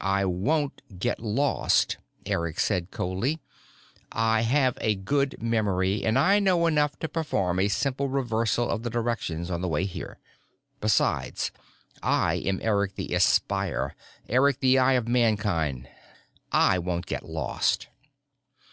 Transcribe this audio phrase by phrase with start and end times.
[0.00, 3.40] "I won't get lost," Eric said coldly.
[4.12, 8.84] "I have a good memory, and I know enough to perform a simple reversal of
[8.84, 10.20] the directions on the way here.
[10.80, 11.50] Besides,
[12.04, 13.96] I am Eric the Espier,
[14.28, 15.88] Eric the Eye of Mankind.
[16.52, 17.88] I won't get lost."